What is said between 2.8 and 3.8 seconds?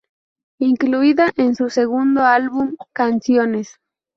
Canciones.